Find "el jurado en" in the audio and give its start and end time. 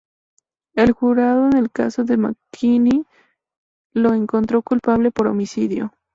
0.73-1.55